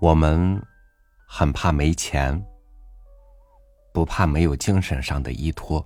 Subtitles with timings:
[0.00, 0.58] 我们
[1.26, 2.42] 很怕没钱，
[3.92, 5.84] 不怕没有精神上的依托，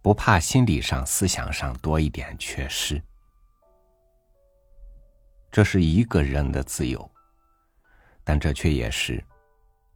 [0.00, 3.00] 不怕心理上、思想上多一点缺失。
[5.52, 7.08] 这是一个人的自由，
[8.24, 9.22] 但这却也是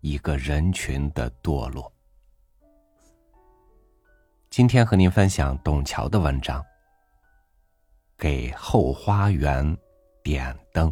[0.03, 1.91] 一个人群的堕落。
[4.51, 6.61] 今天和您分享董桥的文章，
[8.19, 9.75] 《给后花园
[10.23, 10.91] 点灯》。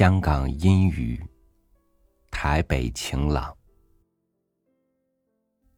[0.00, 1.22] 香港阴雨，
[2.30, 3.54] 台北晴朗。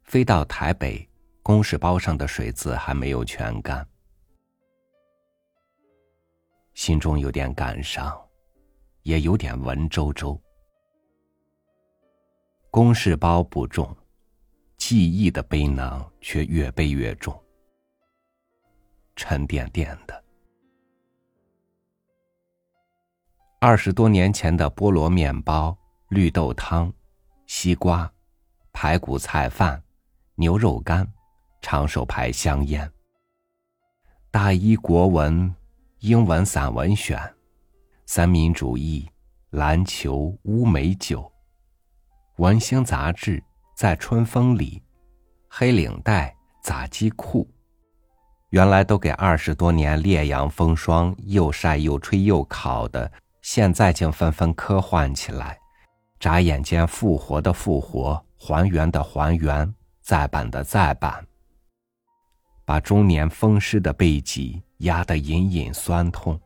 [0.03, 1.05] 飞到台北，
[1.41, 3.85] 公事包上的水渍还没有全干，
[6.73, 8.17] 心中有点感伤，
[9.01, 10.39] 也有点文绉绉。
[12.71, 13.93] 公事包不重，
[14.77, 17.37] 记忆的背囊却越背越重，
[19.17, 20.22] 沉甸甸的。
[23.65, 25.73] 二十多年前的菠萝面包、
[26.09, 26.91] 绿豆汤、
[27.47, 28.11] 西瓜、
[28.73, 29.81] 排骨菜饭、
[30.35, 31.07] 牛肉干、
[31.61, 32.91] 长寿牌香烟、
[34.29, 35.55] 大一国文、
[35.99, 37.17] 英文散文选、
[38.05, 39.09] 三民主义、
[39.51, 41.31] 篮球、乌梅酒、
[42.39, 43.41] 文星杂志
[43.77, 44.83] 在春风里、
[45.47, 47.49] 黑领带、杂鸡裤，
[48.49, 53.09] 原来都给二十多年烈阳风霜又晒又吹又烤的。
[53.43, 55.59] 现在竟纷纷科幻起来，
[56.17, 61.27] 眨眼间复活的复活，还原的还原，再版的再版，
[62.63, 66.39] 把中年风湿的背脊压得隐隐酸痛。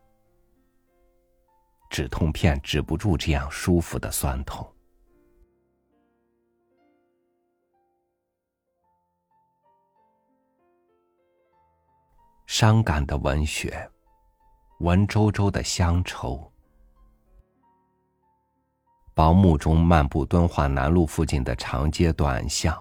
[1.91, 4.67] 止痛片止不住这样舒服的酸痛。
[12.47, 13.87] 伤感的文学，
[14.79, 16.51] 文绉绉的乡愁。
[19.17, 22.79] 薄暮中漫步敦化南路附近的长街短巷，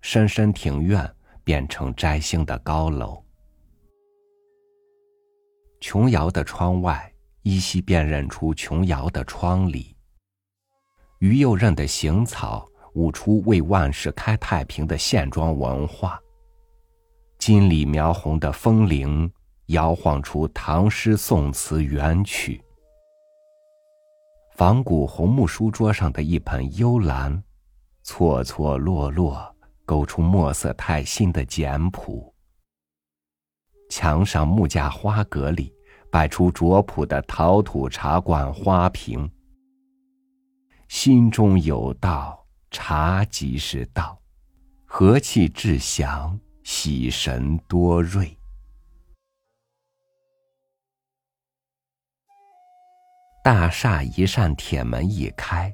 [0.00, 3.20] 深深庭院变成摘星的高楼。
[5.80, 9.96] 琼瑶的窗外，依稀辨认出琼瑶的窗里。
[11.18, 12.64] 于右任的行草
[12.94, 16.20] 舞出为万世开太平的线装文化。
[17.36, 19.28] 金里描红的风铃
[19.66, 22.62] 摇晃出唐诗宋词元曲。
[24.58, 27.40] 仿古红木书桌上的一盆幽兰，
[28.02, 29.54] 错错落落
[29.86, 32.34] 勾出墨色太新的简朴。
[33.88, 35.72] 墙上木架花格里
[36.10, 39.30] 摆出拙朴的陶土茶馆花瓶。
[40.88, 44.20] 心中有道，茶即是道，
[44.84, 48.36] 和气致祥，喜神多瑞。
[53.42, 55.72] 大厦一扇铁门一开，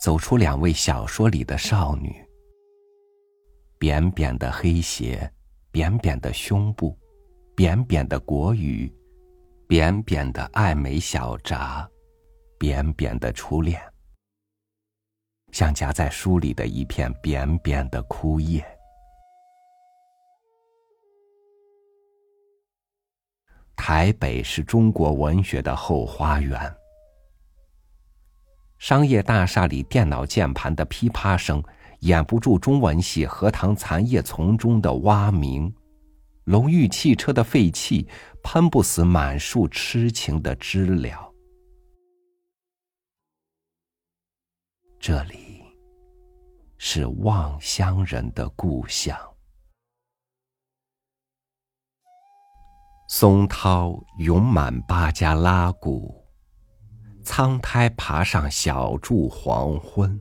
[0.00, 2.24] 走出两位小说里的少女。
[3.78, 5.30] 扁扁的黑鞋，
[5.70, 6.98] 扁扁的胸部，
[7.54, 8.90] 扁扁的国语，
[9.68, 11.86] 扁扁的爱美小札，
[12.58, 13.78] 扁扁的初恋，
[15.50, 18.64] 像夹在书里的一片扁扁的枯叶。
[23.76, 26.58] 台北是中国文学的后花园。
[28.82, 31.62] 商业大厦里电脑键盘的噼啪声，
[32.00, 35.72] 掩不住中文系荷塘残叶丛中的蛙鸣；
[36.46, 38.08] 龙玉汽车的废气，
[38.42, 41.32] 喷不死满树痴情的知了。
[44.98, 45.62] 这里
[46.76, 49.16] 是望乡人的故乡。
[53.08, 56.21] 松涛涌满巴加拉谷。
[57.34, 60.20] 苍苔爬上小筑黄昏，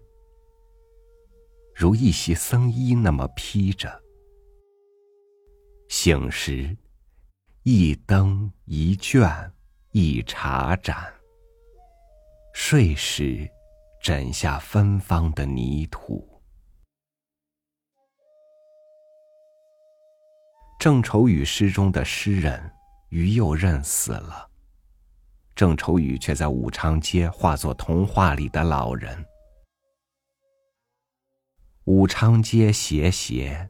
[1.76, 4.02] 如一袭僧衣那么披着。
[5.90, 6.78] 醒时，
[7.64, 9.30] 一灯一卷
[9.92, 10.96] 一茶盏；
[12.54, 13.46] 睡时，
[14.02, 16.42] 枕下芬芳的泥土。
[20.80, 22.72] 郑愁予诗中的诗人
[23.10, 24.51] 于右任死了。
[25.62, 29.24] 郑愁予却在武昌街化作童话里的老人。
[31.84, 33.70] 武昌街斜斜，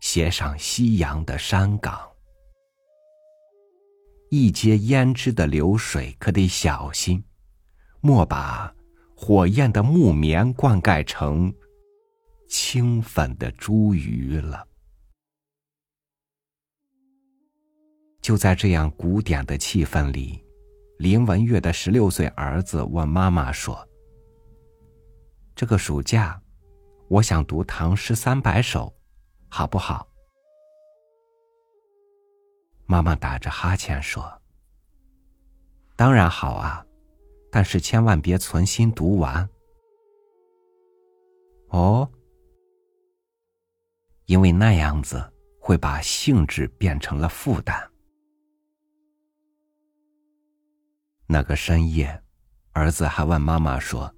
[0.00, 2.10] 斜上夕阳的山岗。
[4.30, 7.22] 一街胭脂的流水可得小心，
[8.00, 8.74] 莫把
[9.14, 11.54] 火焰的木棉灌溉成
[12.48, 14.66] 清粉的茱萸了。
[18.22, 20.42] 就在这样古典的气氛里，
[20.98, 23.86] 林文月的十六岁儿子问妈妈说
[25.54, 26.40] ：“这个暑假，
[27.08, 28.94] 我想读唐诗三百首，
[29.48, 30.08] 好不好？”
[32.86, 34.40] 妈妈打着哈欠说
[35.96, 36.82] ：“当然好啊。”
[37.48, 39.48] 但是千万别存心读完
[41.70, 42.06] 哦，
[44.26, 47.90] 因为那样子会把兴致变成了负担。
[51.28, 52.22] 那个深夜，
[52.72, 54.12] 儿子还问妈妈说：“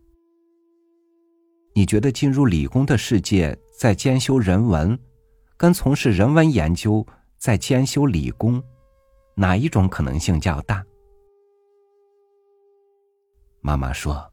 [1.75, 4.99] 你觉得进入理工的世界，在兼修人文，
[5.57, 7.05] 跟从事人文研究
[7.39, 8.63] 在兼修理工，
[9.35, 10.85] 哪一种可能性较大？”
[13.61, 14.31] 妈妈说：“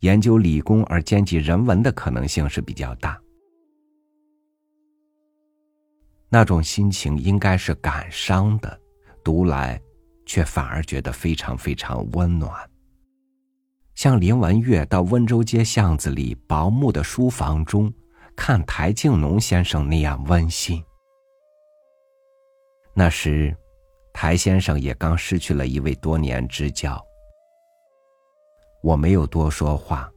[0.00, 3.18] 研究理工而兼及人文的可能性是比较大。
[6.28, 8.78] 那种心情应该是感伤的，
[9.24, 9.80] 读来
[10.28, 12.52] 却反而觉得非常非常温暖，
[13.94, 17.90] 像林文月到温州街巷子里薄暮的书房中
[18.36, 20.84] 看台静农先生那样温馨。
[22.94, 23.56] 那时，
[24.12, 27.02] 台先生也刚失去了一位多年之交。”
[28.84, 30.10] 我没有多说话，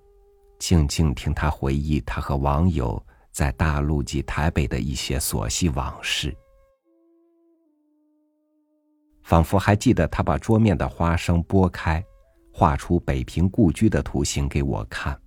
[0.60, 6.36] 静静听他回忆他和网友在大陆及台北的一些琐细往事，
[9.24, 12.04] 仿佛还记得他把桌面的花生剥开，
[12.54, 15.20] 画出北平故居的图形给我看。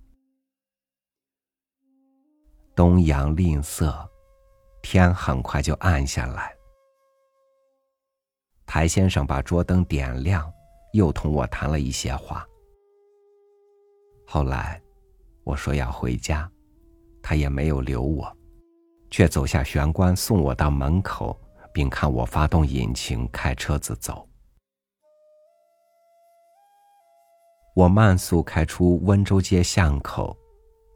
[2.75, 4.07] 东阳吝啬，
[4.81, 6.53] 天很快就暗下来。
[8.65, 10.51] 台先生把桌灯点亮，
[10.93, 12.45] 又同我谈了一些话。
[14.27, 14.81] 后来，
[15.43, 16.51] 我说要回家，
[17.21, 18.35] 他也没有留我，
[19.09, 21.39] 却走下玄关送我到门口，
[21.75, 24.25] 并看我发动引擎开车子走。
[27.75, 30.33] 我慢速开出温州街巷口，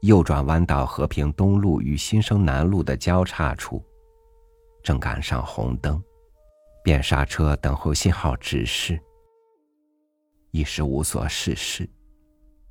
[0.00, 3.84] 右转弯到和平东路与新生南路的交叉处，
[4.82, 6.02] 正赶上红灯，
[6.82, 8.98] 便刹车等候信号指示，
[10.50, 11.86] 一时无所事事。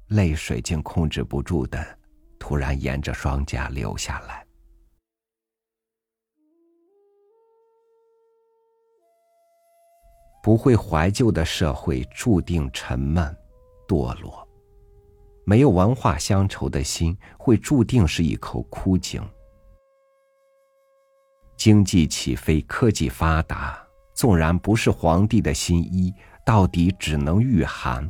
[0.08, 2.00] 泪水竟控制不住的，
[2.40, 4.44] 突然沿着双颊流下来。
[10.42, 13.36] 不会怀旧的社会注定沉闷、
[13.88, 14.32] 堕落；
[15.46, 19.22] 没有文化乡愁的心，会注定是一口枯井。
[21.58, 26.14] 经济起飞，科技发达，纵然不是皇帝的新衣，
[26.46, 28.10] 到底只能御寒。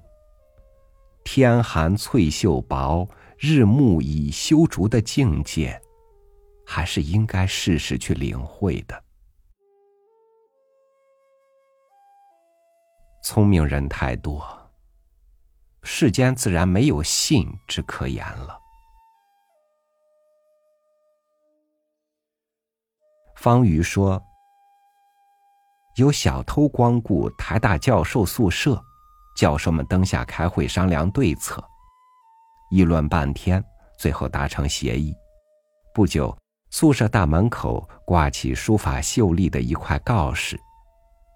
[1.23, 5.81] 天寒翠袖薄，日暮已修竹的境界，
[6.65, 9.03] 还是应该试试去领会的。
[13.31, 14.43] 聪明人太多，
[15.83, 18.59] 世间自然没有信之可言了。
[23.35, 24.19] 方瑜说
[25.97, 28.83] ：“有小偷光顾台大教授宿舍。”
[29.37, 31.63] 教授们灯下开会商量对策，
[32.71, 33.63] 议论半天，
[33.99, 35.13] 最后达成协议。
[35.93, 36.35] 不久，
[36.71, 40.59] 宿舍大门口挂起书法秀丽的一块告示：“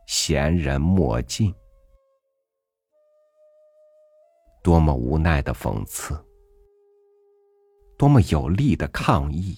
[0.09, 1.53] 闲人莫进。”
[4.63, 6.17] 多么无奈的讽刺！
[7.98, 9.58] 多么有力的抗议！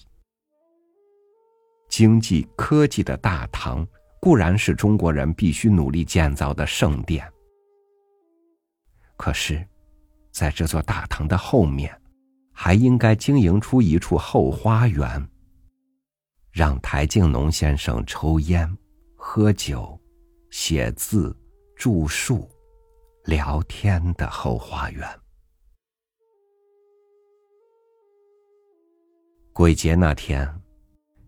[1.88, 3.86] 经济科技的大唐
[4.20, 7.24] 固然是中国人必须努力建造的圣殿。
[9.16, 9.64] 可是，
[10.32, 11.96] 在这座大堂的后面，
[12.52, 15.24] 还应该经营出一处后花园，
[16.50, 18.76] 让台静农先生抽烟、
[19.14, 19.98] 喝酒、
[20.50, 21.34] 写字、
[21.76, 22.50] 著述、
[23.26, 25.04] 聊天的后花园。
[29.52, 30.48] 鬼节那天，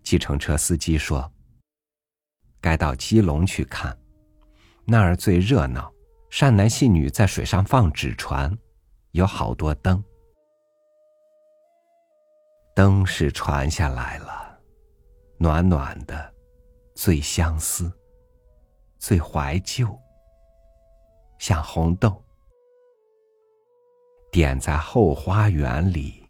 [0.05, 1.29] 计程车司机说
[2.63, 3.99] ：“该到基隆去看，
[4.85, 5.93] 那儿最热闹。”
[6.31, 8.57] 善男信女在水上放纸船，
[9.13, 10.05] 有好多灯。
[12.77, 14.61] 灯是传下来了，
[15.39, 16.33] 暖暖的，
[16.95, 17.91] 最相思，
[18.99, 19.99] 最怀旧，
[21.39, 22.23] 像红豆
[24.31, 26.29] 点在后花园里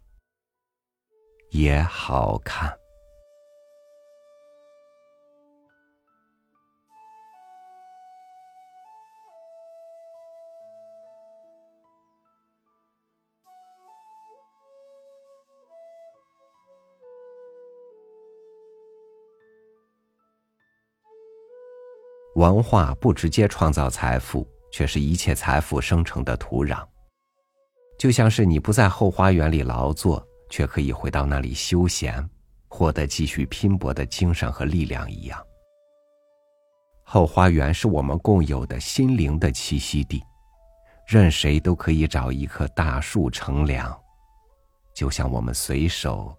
[1.51, 2.79] 也好看。
[22.35, 26.85] 文化不直接创造财富却是一切财富生成的土壤。
[27.97, 32.27] 就像是你不在后花园里劳作，却可以回到那里休闲，
[32.67, 35.45] 获得继续拼搏的精神和力量一样。
[37.03, 40.23] 后花园是我们共有的心灵的栖息地，
[41.07, 43.99] 任谁都可以找一棵大树乘凉，
[44.93, 46.33] 就像我们随手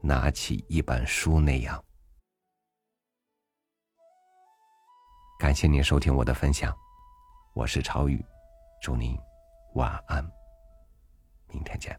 [0.00, 1.84] 拿起一本书那样。
[5.40, 6.70] 感谢您收听我的分享，
[7.54, 8.22] 我是超宇，
[8.82, 9.18] 祝您
[9.72, 10.22] 晚安，
[11.48, 11.98] 明天见。